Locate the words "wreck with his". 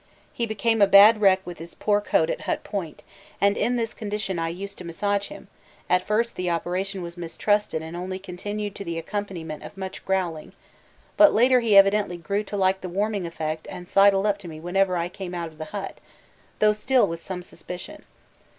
1.21-1.75